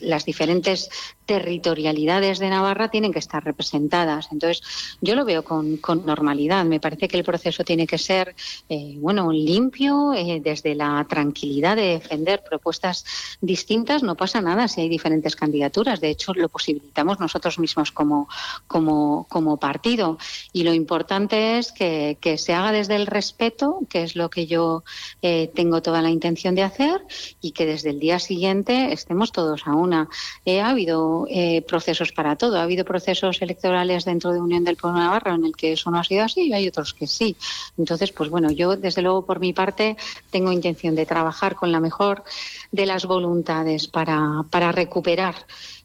las 0.00 0.24
diferentes 0.24 0.88
territorialidades 1.26 2.38
de 2.38 2.50
Navarra 2.50 2.90
tienen 2.90 3.12
que 3.12 3.18
estar 3.18 3.44
representadas. 3.50 4.28
Entonces, 4.32 4.62
yo 5.00 5.14
lo 5.14 5.24
veo 5.24 5.42
con, 5.44 5.80
normalidad. 6.04 6.64
Me 6.64 6.80
parece 6.80 7.08
que 7.08 7.16
el 7.16 7.24
proceso 7.24 7.64
tiene 7.64 7.86
que 7.86 7.98
ser, 7.98 8.34
eh, 8.68 8.94
bueno, 8.98 9.32
limpio, 9.32 10.14
eh, 10.14 10.40
desde 10.42 10.74
la 10.74 11.06
tranquilidad 11.08 11.76
de 11.76 11.98
defender 11.98 12.42
propuestas 12.48 13.04
distintas. 13.40 14.02
No 14.02 14.14
pasa 14.14 14.40
nada 14.40 14.68
si 14.68 14.82
hay 14.82 14.88
diferentes 14.88 15.36
candidaturas. 15.36 16.00
De 16.00 16.10
hecho, 16.10 16.32
lo 16.34 16.48
posibilitamos 16.48 17.20
nosotros 17.20 17.58
mismos 17.58 17.92
como, 17.92 18.28
como, 18.66 19.56
partido. 19.58 20.18
Y 20.52 20.62
lo 20.62 20.72
importante 20.72 21.58
es 21.58 21.72
que, 21.72 22.16
se 22.38 22.54
haga 22.54 22.72
desde 22.72 22.96
el 22.96 23.06
respeto, 23.06 23.80
que 23.90 24.02
es 24.04 24.14
lo 24.16 24.30
que 24.30 24.46
yo 24.46 24.84
eh, 25.22 25.50
tengo 25.54 25.82
toda 25.82 26.00
la 26.00 26.10
intención 26.10 26.54
de 26.54 26.62
hacer, 26.62 27.02
y 27.40 27.50
que 27.50 27.66
desde 27.66 27.90
el 27.90 27.98
día 27.98 28.18
siguiente 28.18 28.92
estemos 28.92 29.32
todos 29.32 29.66
a 29.66 29.74
una. 29.74 30.08
ha 30.46 30.68
habido 30.68 31.26
eh, 31.28 31.62
procesos 31.62 32.12
para 32.12 32.36
todo. 32.36 32.58
Ha 32.58 32.62
habido 32.62 32.84
procesos 32.84 33.39
electorales 33.42 34.04
dentro 34.04 34.32
de 34.32 34.40
Unión 34.40 34.64
del 34.64 34.76
Pueblo 34.76 34.98
de 34.98 35.04
Navarra 35.04 35.34
en 35.34 35.44
el 35.44 35.56
que 35.56 35.72
eso 35.72 35.90
no 35.90 35.98
ha 35.98 36.04
sido 36.04 36.24
así 36.24 36.42
y 36.48 36.52
hay 36.52 36.68
otros 36.68 36.94
que 36.94 37.06
sí. 37.06 37.36
Entonces, 37.78 38.12
pues 38.12 38.30
bueno, 38.30 38.50
yo 38.50 38.76
desde 38.76 39.02
luego 39.02 39.24
por 39.24 39.40
mi 39.40 39.52
parte 39.52 39.96
tengo 40.30 40.52
intención 40.52 40.94
de 40.94 41.06
trabajar 41.06 41.54
con 41.56 41.72
la 41.72 41.80
mejor 41.80 42.24
de 42.72 42.86
las 42.86 43.04
voluntades 43.06 43.88
para, 43.88 44.44
para 44.50 44.72
recuperar 44.72 45.34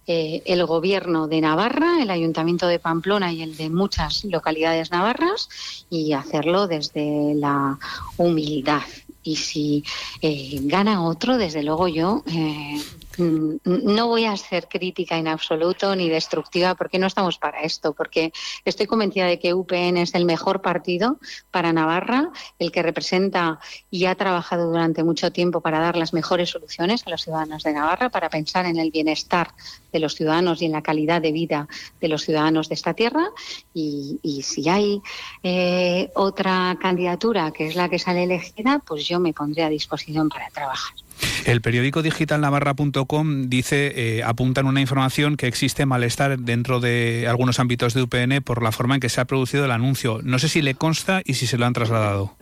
eh, 0.07 0.43
el 0.45 0.63
gobierno 0.65 1.27
de 1.27 1.41
Navarra, 1.41 2.01
el 2.01 2.12
ayuntamiento 2.12 2.67
de 2.67 2.77
Pamplona 2.77 3.33
y 3.33 3.41
el 3.41 3.57
de 3.57 3.71
muchas 3.71 4.24
localidades 4.25 4.91
navarras 4.91 5.50
y 5.89 6.13
hacerlo 6.13 6.67
desde 6.67 7.33
la 7.33 7.79
humildad. 8.17 8.83
Y 9.24 9.38
si 9.38 9.83
eh, 10.21 10.59
gana 10.62 11.03
otro, 11.03 11.39
desde 11.39 11.63
luego 11.63 11.88
yo 11.88 12.24
Mm, 12.27 12.79
no 13.17 14.07
voy 14.07 14.25
a 14.25 14.38
ser 14.38 14.67
crítica 14.67 15.17
en 15.17 15.27
absoluto 15.27 15.95
ni 15.95 16.10
destructiva 16.10 16.75
porque 16.75 17.00
no 17.00 17.07
estamos 17.07 17.38
para 17.38 17.62
esto, 17.62 17.93
porque 17.93 18.31
estoy 18.63 18.88
convencida 18.88 19.25
de 19.25 19.39
que 19.39 19.53
UPN 19.53 19.98
es 19.98 20.15
el 20.15 20.25
mejor 20.25 20.62
partido 20.62 21.19
para 21.51 21.74
Navarra, 21.74 22.31
el 22.60 22.72
que 22.72 22.81
representa 22.81 23.60
y 23.89 24.05
ha 24.05 24.15
trabajado 24.15 24.67
durante 24.67 25.03
mucho 25.03 25.31
tiempo 25.31 25.62
para 25.62 25.79
dar 25.79 25.95
las 25.95 26.13
mejores 26.13 26.50
soluciones 26.50 27.05
a 27.05 27.10
los 27.10 27.24
ciudadanos 27.24 27.63
de 27.63 27.74
Navarra, 27.74 28.10
para 28.10 28.29
pensar 28.29 28.65
en 28.65 28.77
el 28.77 28.91
bienestar 28.91 29.53
de 29.91 30.00
los 30.00 30.15
ciudadanos 30.15 30.62
y 30.62 30.65
en 30.65 30.74
la 30.74 30.81
calidad 30.81 31.22
de 31.22 31.31
vida 31.31 31.67
de 32.01 32.07
los 32.07 32.24
ciudadanos 32.24 32.69
de 32.69 32.75
esta 32.75 32.93
tierra. 32.93 33.29
Y, 33.74 34.19
si 34.43 34.69
hay 34.69 35.01
eh, 35.43 36.12
otra 36.15 36.77
candidatura 36.81 37.51
que 37.51 37.67
es 37.67 37.75
la 37.75 37.89
que 37.89 38.00
sale 38.00 38.24
elegida, 38.24 38.81
pues 38.86 39.07
yo 39.07 39.19
me 39.19 39.34
pondré 39.34 39.63
a 39.63 39.69
disposición 39.69 40.29
para 40.29 40.50
trabajar. 40.50 41.04
El 41.45 41.62
periódico 41.62 42.01
digital 42.01 42.41
navarra.com 42.41 43.50
dice, 43.50 43.93
eh, 43.95 44.24
apunta 44.24 44.62
en 44.62 44.67
una 44.67 44.81
información 44.81 45.38
que 45.38 45.48
existe 45.48 45.86
malestar 45.86 46.39
dentro 46.39 46.79
de 46.79 47.27
algunos 47.27 47.60
ámbitos 47.60 47.93
de 47.93 48.01
UPN 48.01 48.41
por 48.41 48.63
la 48.63 48.72
forma 48.72 48.95
en 48.95 49.01
que 49.01 49.10
se 49.10 49.22
ha 49.22 49.25
producido 49.25 49.65
el 49.65 49.72
anuncio. 49.72 50.19
No 50.24 50.39
sé 50.39 50.50
si 50.50 50.62
le 50.62 50.75
consta 50.75 51.22
y 51.24 51.36
si 51.36 51.48
se 51.48 51.57
lo 51.57 51.65
han 51.65 51.74
trasladado. 51.74 52.36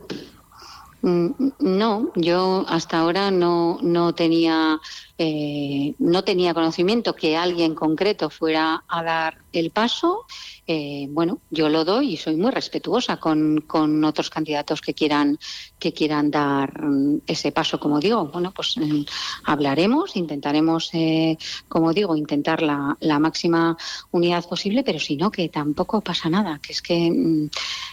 Mm, 1.02 1.32
no, 1.60 2.14
yo 2.16 2.66
hasta 2.70 3.00
ahora 3.00 3.30
no, 3.30 3.78
no 3.82 4.16
tenía 4.16 4.80
eh, 5.18 5.96
no 6.00 6.24
tenía 6.24 6.54
conocimiento 6.54 7.14
que 7.14 7.36
alguien 7.36 7.76
concreto 7.76 8.30
fuera 8.30 8.84
a 8.88 9.04
dar 9.04 9.38
el 9.52 9.70
paso 9.70 10.26
eh, 10.66 11.08
bueno, 11.10 11.42
yo 11.50 11.68
lo 11.68 11.84
doy 11.84 12.14
y 12.14 12.18
soy 12.18 12.38
muy 12.38 12.50
respetuosa 12.50 13.18
con, 13.18 13.62
con, 13.68 14.04
otros 14.06 14.30
candidatos 14.30 14.80
que 14.80 14.94
quieran 14.94 15.38
que 15.78 15.92
quieran 15.92 16.32
dar 16.32 16.82
mm, 16.82 17.24
ese 17.28 17.52
paso, 17.52 17.80
como 17.80 18.00
digo. 18.00 18.28
Bueno, 18.28 18.52
pues 18.52 18.78
mm, 18.78 19.02
hablaremos, 19.46 20.16
intentaremos, 20.16 20.90
eh, 20.94 21.38
como 21.68 21.92
digo, 21.92 22.16
intentar 22.16 22.62
la, 22.62 22.96
la, 23.02 23.20
máxima 23.20 23.76
unidad 24.12 24.48
posible, 24.48 24.84
pero 24.84 25.00
si 25.00 25.18
no, 25.18 25.32
que 25.32 25.50
tampoco 25.50 26.00
pasa 26.02 26.30
nada, 26.30 26.60
que 26.60 26.72
es 26.72 26.82
que 26.82 27.12
mm, 27.12 27.50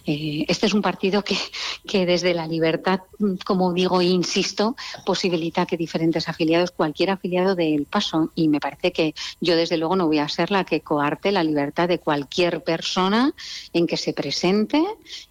eh, 0.07 0.45
este 0.49 0.66
es 0.66 0.75
un 0.75 0.83
partido 0.83 1.23
que, 1.23 1.37
que 1.87 2.07
desde 2.07 2.35
la 2.35 2.47
libertad, 2.47 3.00
como 3.45 3.73
digo 3.73 4.00
e 4.00 4.07
insisto, 4.07 4.76
posibilita 5.04 5.66
que 5.66 5.76
diferentes 5.76 6.28
afiliados, 6.28 6.71
cualquier 6.71 7.11
afiliado 7.11 7.54
dé 7.54 7.75
el 7.75 7.87
paso 7.87 8.30
y 8.35 8.49
me 8.49 8.61
parece 8.61 8.92
que 8.92 9.14
yo 9.40 9.57
desde 9.57 9.76
luego 9.76 9.97
no 9.97 10.07
voy 10.07 10.19
a 10.19 10.28
ser 10.28 10.50
la 10.50 10.64
que 10.64 10.80
coarte 10.80 11.33
la 11.33 11.45
libertad 11.45 11.88
de 11.88 11.99
cualquier 11.99 12.62
persona 12.62 13.33
en 13.73 13.87
que 13.87 13.97
se 13.97 14.12
presente 14.12 14.83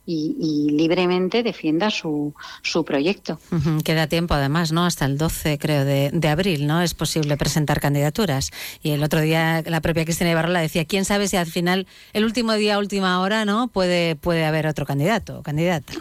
y, 0.05 0.69
libremente 0.71 1.43
defienda 1.43 1.91
su, 1.91 2.33
su 2.63 2.83
proyecto. 2.83 3.39
Queda 3.83 4.07
tiempo 4.07 4.33
además, 4.33 4.71
¿no? 4.71 4.85
Hasta 4.85 5.05
el 5.05 5.17
12, 5.17 5.59
creo, 5.59 5.85
de, 5.85 6.09
de, 6.11 6.27
abril, 6.27 6.65
¿no? 6.65 6.81
Es 6.81 6.93
posible 6.93 7.37
presentar 7.37 7.79
candidaturas. 7.79 8.51
Y 8.81 8.91
el 8.91 9.03
otro 9.03 9.21
día 9.21 9.61
la 9.65 9.81
propia 9.81 10.05
Cristina 10.05 10.31
Ibarrola 10.31 10.61
decía, 10.61 10.85
¿quién 10.85 11.05
sabe 11.05 11.27
si 11.27 11.37
al 11.37 11.45
final, 11.45 11.85
el 12.13 12.23
último 12.25 12.53
día, 12.53 12.79
última 12.79 13.19
hora, 13.21 13.45
¿no? 13.45 13.67
Puede, 13.67 14.15
puede 14.15 14.45
haber 14.45 14.67
otro 14.69 14.85
candidato 14.85 15.39
o 15.39 15.43
candidata. 15.43 15.93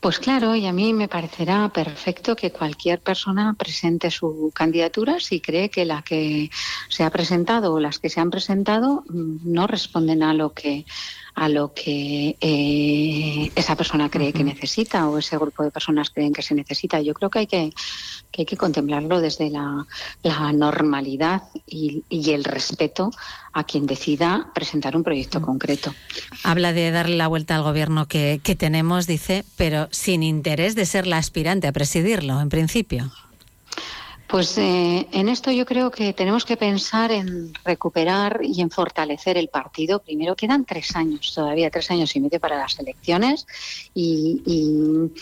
Pues 0.00 0.18
claro, 0.18 0.54
y 0.54 0.66
a 0.66 0.72
mí 0.72 0.92
me 0.92 1.08
parecerá 1.08 1.68
perfecto 1.68 2.36
que 2.36 2.52
cualquier 2.52 3.00
persona 3.00 3.54
presente 3.54 4.10
su 4.10 4.52
candidatura 4.54 5.20
si 5.20 5.40
cree 5.40 5.70
que 5.70 5.84
la 5.84 6.02
que 6.02 6.50
se 6.88 7.02
ha 7.02 7.10
presentado 7.10 7.72
o 7.72 7.80
las 7.80 7.98
que 7.98 8.10
se 8.10 8.20
han 8.20 8.30
presentado 8.30 9.04
mm, 9.08 9.36
no 9.44 9.66
responden 9.66 10.22
a 10.22 10.34
lo 10.34 10.52
que 10.52 10.84
a 11.36 11.50
lo 11.50 11.74
que 11.74 12.36
eh, 12.40 13.52
esa 13.54 13.76
persona 13.76 14.08
cree 14.08 14.32
que 14.32 14.42
necesita 14.42 15.06
o 15.06 15.18
ese 15.18 15.36
grupo 15.36 15.62
de 15.62 15.70
personas 15.70 16.08
creen 16.08 16.32
que 16.32 16.40
se 16.40 16.54
necesita. 16.54 17.00
Yo 17.02 17.12
creo 17.12 17.28
que 17.28 17.40
hay 17.40 17.46
que, 17.46 17.72
que, 18.32 18.42
hay 18.42 18.46
que 18.46 18.56
contemplarlo 18.56 19.20
desde 19.20 19.50
la, 19.50 19.86
normalidad 20.54 21.42
y, 21.66 22.02
el 22.10 22.42
respeto 22.42 23.10
a 23.52 23.64
quien 23.64 23.86
decida 23.86 24.50
presentar 24.54 24.96
un 24.96 25.04
proyecto 25.04 25.40
concreto. 25.42 25.94
Habla 26.42 26.72
de 26.72 26.90
darle 26.90 27.16
la 27.16 27.28
vuelta 27.28 27.54
al 27.54 27.62
gobierno 27.62 28.08
que, 28.08 28.40
que 28.42 28.56
tenemos, 28.56 29.06
dice, 29.06 29.44
pero 29.56 29.88
sin 29.92 30.22
interés 30.22 30.74
de 30.74 30.86
ser 30.86 31.06
la 31.06 31.18
aspirante 31.18 31.68
a 31.68 31.72
presidirlo, 31.72 32.40
en 32.40 32.48
principio. 32.48 33.12
Pues 34.28 34.58
eh, 34.58 35.06
en 35.12 35.28
esto 35.28 35.52
yo 35.52 35.64
creo 35.64 35.90
que 35.90 36.12
tenemos 36.12 36.44
que 36.44 36.56
pensar 36.56 37.12
en 37.12 37.52
recuperar 37.64 38.40
y 38.42 38.60
en 38.60 38.70
fortalecer 38.70 39.38
el 39.38 39.48
partido. 39.48 40.02
Primero 40.02 40.34
quedan 40.34 40.64
tres 40.64 40.96
años, 40.96 41.32
todavía 41.32 41.70
tres 41.70 41.90
años 41.92 42.14
y 42.16 42.20
medio 42.20 42.40
para 42.40 42.56
las 42.56 42.78
elecciones 42.80 43.46
y, 43.94 44.42
y 44.44 45.12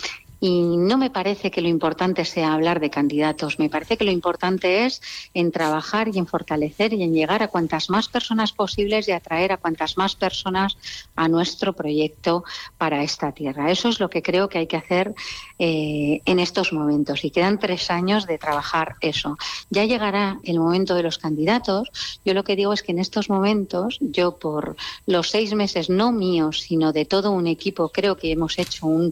no 0.50 0.98
me 0.98 1.10
parece 1.10 1.50
que 1.50 1.60
lo 1.60 1.68
importante 1.68 2.24
sea 2.24 2.52
hablar 2.52 2.80
de 2.80 2.90
candidatos, 2.90 3.58
me 3.58 3.70
parece 3.70 3.96
que 3.96 4.04
lo 4.04 4.10
importante 4.10 4.84
es 4.84 5.00
en 5.32 5.50
trabajar 5.50 6.08
y 6.08 6.18
en 6.18 6.26
fortalecer 6.26 6.92
y 6.92 7.02
en 7.02 7.14
llegar 7.14 7.42
a 7.42 7.48
cuantas 7.48 7.88
más 7.88 8.08
personas 8.08 8.52
posibles 8.52 9.08
y 9.08 9.12
atraer 9.12 9.52
a 9.52 9.56
cuantas 9.56 9.96
más 9.96 10.16
personas 10.16 10.76
a 11.16 11.28
nuestro 11.28 11.72
proyecto 11.72 12.44
para 12.76 13.02
esta 13.02 13.32
tierra. 13.32 13.70
Eso 13.70 13.88
es 13.88 14.00
lo 14.00 14.10
que 14.10 14.22
creo 14.22 14.48
que 14.48 14.58
hay 14.58 14.66
que 14.66 14.76
hacer 14.76 15.14
eh, 15.58 16.20
en 16.24 16.38
estos 16.38 16.72
momentos 16.72 17.24
y 17.24 17.30
quedan 17.30 17.58
tres 17.58 17.90
años 17.90 18.26
de 18.26 18.38
trabajar 18.38 18.96
eso. 19.00 19.38
Ya 19.70 19.84
llegará 19.84 20.38
el 20.44 20.58
momento 20.58 20.94
de 20.94 21.02
los 21.04 21.18
candidatos. 21.18 21.90
Yo 22.24 22.34
lo 22.34 22.44
que 22.44 22.56
digo 22.56 22.72
es 22.72 22.82
que 22.82 22.92
en 22.92 22.98
estos 22.98 23.30
momentos, 23.30 23.98
yo 24.00 24.36
por 24.36 24.76
los 25.06 25.30
seis 25.30 25.54
meses, 25.54 25.88
no 25.88 26.12
míos, 26.12 26.60
sino 26.60 26.92
de 26.92 27.04
todo 27.04 27.30
un 27.30 27.46
equipo, 27.46 27.88
creo 27.88 28.16
que 28.16 28.32
hemos 28.32 28.58
hecho 28.58 28.86
un 28.86 29.10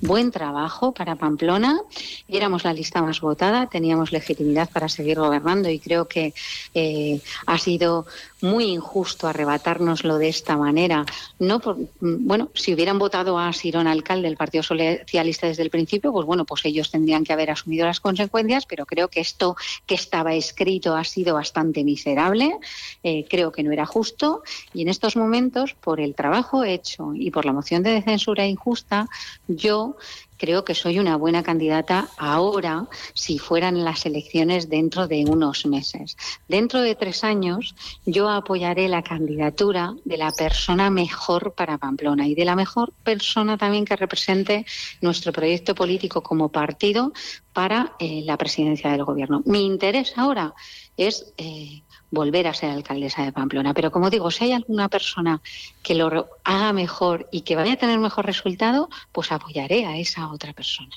buen 0.00 0.30
trabajo 0.30 0.69
para 0.94 1.16
Pamplona. 1.16 1.80
Éramos 2.28 2.64
la 2.64 2.72
lista 2.72 3.02
más 3.02 3.20
votada, 3.20 3.66
teníamos 3.66 4.12
legitimidad 4.12 4.70
para 4.70 4.88
seguir 4.88 5.18
gobernando 5.18 5.68
y 5.68 5.78
creo 5.78 6.06
que 6.06 6.32
eh, 6.74 7.20
ha 7.46 7.58
sido 7.58 8.06
muy 8.40 8.64
injusto 8.64 9.26
arrebatárnoslo 9.28 10.18
de 10.18 10.28
esta 10.28 10.56
manera. 10.56 11.04
No 11.38 11.60
bueno, 12.00 12.50
si 12.54 12.72
hubieran 12.72 12.98
votado 12.98 13.38
a 13.38 13.52
Sirón 13.52 13.86
alcalde 13.86 14.28
del 14.28 14.36
Partido 14.36 14.62
Socialista 14.62 15.46
desde 15.46 15.62
el 15.62 15.70
principio, 15.70 16.12
pues 16.12 16.26
bueno, 16.26 16.44
pues 16.44 16.64
ellos 16.64 16.90
tendrían 16.90 17.24
que 17.24 17.32
haber 17.32 17.50
asumido 17.50 17.86
las 17.86 18.00
consecuencias, 18.00 18.64
pero 18.66 18.86
creo 18.86 19.08
que 19.08 19.20
esto 19.20 19.56
que 19.86 19.94
estaba 19.94 20.34
escrito 20.34 20.96
ha 20.96 21.04
sido 21.04 21.34
bastante 21.34 21.84
miserable, 21.84 22.56
eh, 23.02 23.26
creo 23.28 23.52
que 23.52 23.62
no 23.62 23.72
era 23.72 23.86
justo 23.86 24.42
y 24.72 24.82
en 24.82 24.88
estos 24.88 25.16
momentos, 25.16 25.74
por 25.74 26.00
el 26.00 26.14
trabajo 26.14 26.64
hecho 26.64 27.12
y 27.14 27.30
por 27.30 27.44
la 27.44 27.52
moción 27.52 27.82
de 27.82 28.02
censura 28.02 28.46
injusta, 28.46 29.08
yo 29.48 29.96
creo 30.40 30.64
que 30.64 30.74
soy 30.74 30.98
una 30.98 31.16
buena 31.16 31.42
candidata 31.42 32.08
ahora 32.16 32.86
si 33.12 33.38
fueran 33.38 33.84
las 33.84 34.06
elecciones 34.06 34.70
dentro 34.70 35.06
de 35.06 35.26
unos 35.26 35.66
meses. 35.66 36.16
Dentro 36.48 36.80
de 36.80 36.94
tres 36.94 37.24
años 37.24 37.74
yo 38.06 38.30
apoyaré 38.30 38.88
la 38.88 39.02
candidatura 39.02 39.94
de 40.06 40.16
la 40.16 40.32
persona 40.32 40.88
mejor 40.88 41.52
para 41.52 41.76
Pamplona 41.76 42.26
y 42.26 42.34
de 42.34 42.46
la 42.46 42.56
mejor 42.56 42.94
persona 43.04 43.58
también 43.58 43.84
que 43.84 43.96
represente 43.96 44.64
nuestro 45.02 45.30
proyecto 45.30 45.74
político 45.74 46.22
como 46.22 46.48
partido 46.48 47.12
para 47.52 47.92
eh, 47.98 48.22
la 48.24 48.38
presidencia 48.38 48.90
del 48.90 49.04
gobierno. 49.04 49.42
Mi 49.44 49.66
interés 49.66 50.14
ahora 50.16 50.54
es 50.96 51.34
eh, 51.36 51.82
volver 52.10 52.46
a 52.46 52.54
ser 52.54 52.70
alcaldesa 52.70 53.24
de 53.24 53.32
Pamplona. 53.32 53.74
Pero 53.74 53.90
como 53.90 54.10
digo, 54.10 54.30
si 54.30 54.44
hay 54.44 54.52
alguna 54.52 54.88
persona 54.88 55.40
que 55.82 55.94
lo 55.94 56.28
haga 56.44 56.72
mejor 56.72 57.28
y 57.30 57.42
que 57.42 57.56
vaya 57.56 57.74
a 57.74 57.76
tener 57.76 57.98
mejor 57.98 58.26
resultado, 58.26 58.88
pues 59.12 59.32
apoyaré 59.32 59.86
a 59.86 59.96
esa 59.96 60.30
otra 60.30 60.52
persona. 60.52 60.94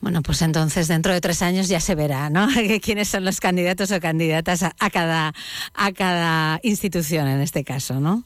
Bueno, 0.00 0.22
pues 0.22 0.42
entonces 0.42 0.88
dentro 0.88 1.12
de 1.12 1.20
tres 1.20 1.40
años 1.42 1.68
ya 1.68 1.80
se 1.80 1.94
verá, 1.94 2.28
¿no? 2.28 2.48
Quiénes 2.82 3.08
son 3.08 3.24
los 3.24 3.40
candidatos 3.40 3.90
o 3.92 4.00
candidatas 4.00 4.62
a, 4.62 4.90
cada, 4.90 5.32
a 5.74 5.92
cada 5.92 6.60
institución 6.62 7.26
en 7.28 7.40
este 7.40 7.64
caso, 7.64 7.98
¿no? 7.98 8.22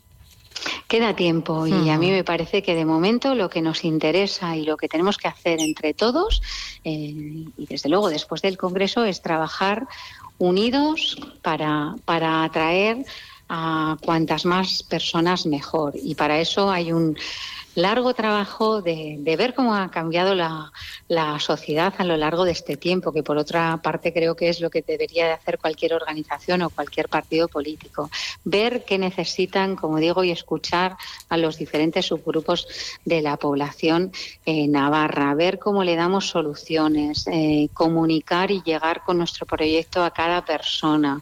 Queda 0.88 1.14
tiempo 1.16 1.66
y 1.66 1.88
a 1.88 1.96
mí 1.96 2.10
me 2.10 2.24
parece 2.24 2.62
que 2.62 2.74
de 2.74 2.84
momento 2.84 3.34
lo 3.34 3.48
que 3.48 3.62
nos 3.62 3.84
interesa 3.84 4.56
y 4.56 4.64
lo 4.64 4.76
que 4.76 4.88
tenemos 4.88 5.16
que 5.16 5.28
hacer 5.28 5.58
entre 5.60 5.94
todos, 5.94 6.42
eh, 6.84 7.46
y 7.56 7.66
desde 7.66 7.88
luego 7.88 8.10
después 8.10 8.42
del 8.42 8.58
Congreso, 8.58 9.04
es 9.04 9.22
trabajar 9.22 9.86
unidos 10.40 11.16
para, 11.42 11.94
para 12.04 12.42
atraer 12.42 13.04
a 13.48 13.96
cuantas 14.00 14.44
más 14.44 14.82
personas 14.82 15.46
mejor. 15.46 15.92
Y 15.94 16.14
para 16.14 16.40
eso 16.40 16.70
hay 16.70 16.92
un 16.92 17.16
largo 17.74 18.14
trabajo 18.14 18.82
de, 18.82 19.18
ver 19.38 19.54
cómo 19.54 19.74
ha 19.74 19.90
cambiado 19.90 20.34
la, 20.34 20.70
sociedad 21.38 21.94
a 21.98 22.04
lo 22.04 22.16
largo 22.16 22.44
de 22.44 22.52
este 22.52 22.76
tiempo, 22.76 23.12
que 23.12 23.22
por 23.22 23.38
otra 23.38 23.76
parte 23.82 24.12
creo 24.12 24.34
que 24.34 24.48
es 24.48 24.60
lo 24.60 24.70
que 24.70 24.82
debería 24.82 25.26
de 25.26 25.32
hacer 25.32 25.58
cualquier 25.58 25.94
organización 25.94 26.62
o 26.62 26.70
cualquier 26.70 27.08
partido 27.08 27.48
político. 27.48 28.10
Ver 28.44 28.84
qué 28.84 28.98
necesitan, 28.98 29.76
como 29.76 29.98
digo, 29.98 30.24
y 30.24 30.30
escuchar 30.30 30.96
a 31.28 31.36
los 31.36 31.56
diferentes 31.56 32.06
subgrupos 32.06 32.66
de 33.04 33.22
la 33.22 33.36
población 33.36 34.12
en 34.44 34.72
Navarra, 34.72 35.34
ver 35.34 35.58
cómo 35.58 35.84
le 35.84 35.96
damos 35.96 36.28
soluciones, 36.28 37.26
eh, 37.26 37.68
comunicar 37.74 38.50
y 38.50 38.62
llegar 38.62 39.02
con 39.04 39.18
nuestro 39.18 39.46
proyecto 39.46 40.04
a 40.04 40.10
cada 40.10 40.44
persona, 40.44 41.20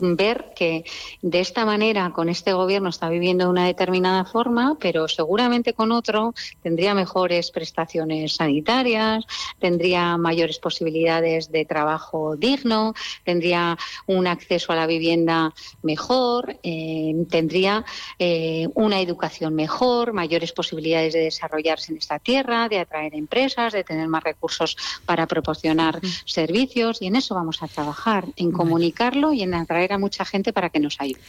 ver 0.00 0.52
que 0.54 0.84
de 1.22 1.40
esta 1.40 1.64
manera, 1.64 2.10
con 2.12 2.28
este 2.28 2.52
gobierno 2.52 2.88
está 2.88 3.08
viviendo 3.08 3.44
de 3.44 3.50
una 3.50 3.66
determinada 3.66 4.24
forma, 4.24 4.76
pero 4.80 5.08
seguramente 5.08 5.74
con 5.74 5.92
otro 5.92 6.34
tendría 6.62 6.94
mejores 6.94 7.50
prestaciones 7.50 8.34
sanitarias, 8.34 9.24
tendría 9.58 10.16
mayores 10.16 10.58
posibilidades 10.58 11.50
de 11.50 11.64
trabajo 11.64 12.36
digno, 12.36 12.94
tendría 13.24 13.76
un 14.06 14.26
acceso 14.26 14.72
a 14.72 14.76
la 14.76 14.86
vivienda 14.86 15.52
mejor, 15.82 16.58
eh, 16.62 17.14
tendría 17.30 17.84
eh, 18.18 18.68
una 18.74 19.00
educación 19.00 19.54
mejor, 19.54 20.12
mayores 20.12 20.52
posibilidades 20.52 21.14
de 21.14 21.20
desarrollarse 21.20 21.92
en 21.92 21.98
esta 21.98 22.18
tierra, 22.18 22.68
de 22.68 22.78
atraer 22.78 23.14
empresas, 23.14 23.72
de 23.72 23.84
tener 23.84 24.08
más 24.08 24.24
recursos 24.24 24.76
para 25.04 25.26
proporcionar 25.26 26.00
servicios 26.24 27.00
y 27.00 27.06
en 27.06 27.16
eso 27.16 27.34
vamos 27.34 27.62
a 27.62 27.68
trabajar, 27.68 28.26
en 28.36 28.52
comunicarlo 28.52 29.32
y 29.32 29.42
en 29.42 29.54
atraer 29.54 29.89
a 29.92 29.98
mucha 29.98 30.24
gente 30.24 30.52
para 30.52 30.70
que 30.70 30.80
nos 30.80 31.00
ayude. 31.00 31.20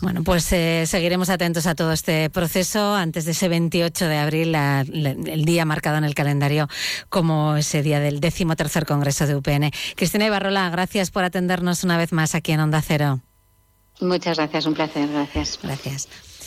Bueno, 0.00 0.24
pues 0.24 0.50
eh, 0.52 0.84
seguiremos 0.86 1.28
atentos 1.28 1.66
a 1.66 1.74
todo 1.74 1.92
este 1.92 2.30
proceso 2.30 2.94
antes 2.94 3.26
de 3.26 3.32
ese 3.32 3.48
28 3.48 4.06
de 4.06 4.16
abril, 4.16 4.54
el 4.54 5.44
día 5.44 5.64
marcado 5.66 5.98
en 5.98 6.04
el 6.04 6.14
calendario 6.14 6.68
como 7.10 7.56
ese 7.56 7.82
día 7.82 8.00
del 8.00 8.20
décimo 8.20 8.56
tercer 8.56 8.86
Congreso 8.86 9.26
de 9.26 9.36
UPN. 9.36 9.70
Cristina 9.96 10.26
Ibarrola, 10.26 10.70
gracias 10.70 11.10
por 11.10 11.24
atendernos 11.24 11.84
una 11.84 11.98
vez 11.98 12.12
más 12.12 12.34
aquí 12.34 12.52
en 12.52 12.60
Onda 12.60 12.80
Cero. 12.80 13.20
Muchas 14.00 14.38
gracias, 14.38 14.64
un 14.64 14.74
placer, 14.74 15.08
gracias. 15.08 15.58
Gracias. 15.62 16.29